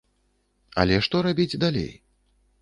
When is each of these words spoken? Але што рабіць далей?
Але 0.83 0.97
што 1.09 1.21
рабіць 1.27 1.59
далей? 1.65 1.93